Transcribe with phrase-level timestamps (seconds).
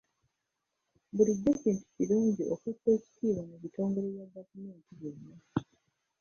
[1.15, 5.35] Bulijjo kintu kirungi okussa ekitiibwa mu bitongole bya gavumenti byonna.